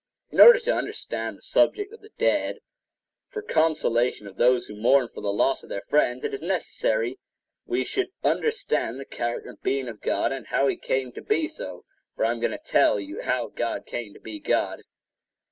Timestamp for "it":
6.25-6.33